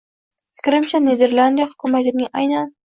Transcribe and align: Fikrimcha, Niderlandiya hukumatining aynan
Fikrimcha, 0.59 1.03
Niderlandiya 1.09 1.71
hukumatining 1.77 2.37
aynan 2.45 2.79